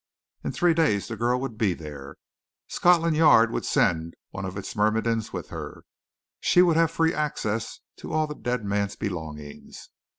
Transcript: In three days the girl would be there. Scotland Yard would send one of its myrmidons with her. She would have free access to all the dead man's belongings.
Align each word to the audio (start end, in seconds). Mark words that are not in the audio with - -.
In 0.43 0.51
three 0.51 0.73
days 0.73 1.07
the 1.09 1.15
girl 1.15 1.39
would 1.41 1.59
be 1.59 1.75
there. 1.75 2.15
Scotland 2.67 3.15
Yard 3.15 3.51
would 3.51 3.67
send 3.67 4.15
one 4.31 4.45
of 4.45 4.57
its 4.57 4.75
myrmidons 4.75 5.31
with 5.31 5.49
her. 5.49 5.83
She 6.39 6.63
would 6.63 6.75
have 6.75 6.89
free 6.89 7.13
access 7.13 7.81
to 7.97 8.11
all 8.11 8.25
the 8.25 8.33
dead 8.33 8.65
man's 8.65 8.95
belongings. 8.95 9.89